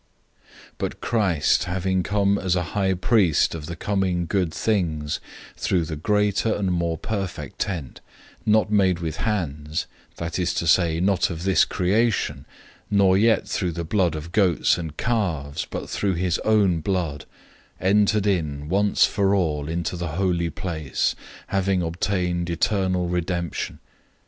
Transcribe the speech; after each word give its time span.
009:011 0.39 0.47
But 0.79 0.99
Christ 0.99 1.63
having 1.65 2.01
come 2.01 2.39
as 2.39 2.55
a 2.55 2.63
high 2.73 2.95
priest 2.95 3.53
of 3.53 3.67
the 3.67 3.75
coming 3.75 4.25
good 4.25 4.51
things, 4.51 5.19
through 5.57 5.85
the 5.85 5.95
greater 5.95 6.51
and 6.55 6.71
more 6.71 6.97
perfect 6.97 7.59
tabernacle, 7.59 8.01
not 8.43 8.71
made 8.71 8.97
with 8.97 9.17
hands, 9.17 9.85
that 10.15 10.39
is 10.39 10.55
to 10.55 10.65
say, 10.65 10.99
not 10.99 11.29
of 11.29 11.43
this 11.43 11.65
creation, 11.65 12.47
009:012 12.91 12.97
nor 12.97 13.15
yet 13.15 13.47
through 13.47 13.73
the 13.73 13.83
blood 13.83 14.15
of 14.15 14.31
goats 14.31 14.75
and 14.79 14.97
calves, 14.97 15.67
but 15.69 15.87
through 15.87 16.15
his 16.15 16.39
own 16.39 16.79
blood, 16.79 17.25
entered 17.79 18.25
in 18.25 18.69
once 18.69 19.05
for 19.05 19.35
all 19.35 19.69
into 19.69 19.95
the 19.95 20.13
Holy 20.17 20.49
Place, 20.49 21.15
having 21.49 21.83
obtained 21.83 22.49
eternal 22.49 23.07
redemption. 23.07 23.77